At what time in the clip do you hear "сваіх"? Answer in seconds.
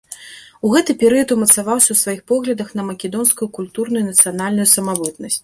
2.03-2.21